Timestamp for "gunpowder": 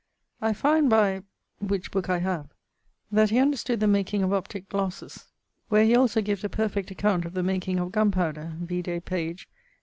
7.91-8.53